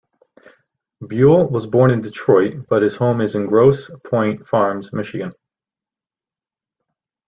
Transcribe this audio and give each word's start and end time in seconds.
Buhl 1.03 1.47
was 1.51 1.67
born 1.67 1.91
in 1.91 2.01
Detroit 2.01 2.65
but 2.67 2.81
his 2.81 2.95
home 2.95 3.21
is 3.21 3.35
Grosse 3.35 3.91
Pointe 4.03 4.47
Farms, 4.47 4.91
Michigan. 4.91 5.31